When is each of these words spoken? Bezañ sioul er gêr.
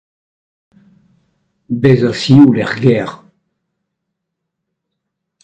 Bezañ 1.81 2.15
sioul 2.21 2.57
er 2.63 2.71
gêr. 2.81 3.09